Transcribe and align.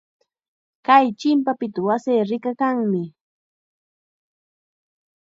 Kay 0.85 1.05
chimpapita 1.19 1.79
wasii 1.87 2.25
rikakanmi. 2.29 3.03